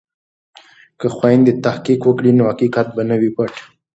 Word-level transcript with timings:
که 0.99 1.07
خویندې 1.15 1.53
تحقیق 1.65 2.01
وکړي 2.05 2.31
نو 2.37 2.43
حقیقت 2.51 2.87
به 2.95 3.03
نه 3.09 3.15
وي 3.19 3.29
پټ. 3.35 3.53